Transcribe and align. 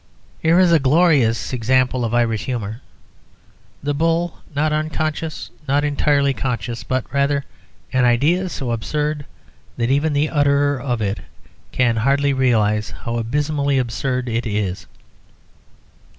Here 0.39 0.57
is 0.59 0.71
a 0.71 0.79
glorious 0.79 1.53
example 1.53 2.03
of 2.03 2.11
Irish 2.15 2.45
humour 2.45 2.81
the 3.83 3.93
bull 3.93 4.39
not 4.55 4.73
unconscious, 4.73 5.51
not 5.67 5.83
entirely 5.83 6.33
conscious, 6.33 6.83
but 6.83 7.05
rather 7.13 7.45
an 7.93 8.03
idea 8.03 8.49
so 8.49 8.71
absurd 8.71 9.27
that 9.77 9.91
even 9.91 10.13
the 10.13 10.29
utterer 10.29 10.79
of 10.81 11.03
it 11.03 11.19
can 11.71 11.97
hardly 11.97 12.33
realise 12.33 12.89
how 12.89 13.17
abysmally 13.17 13.77
absurd 13.77 14.27
it 14.27 14.47
is. 14.47 14.87